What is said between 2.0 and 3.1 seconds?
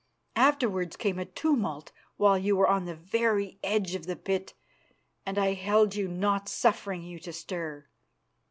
while you were on the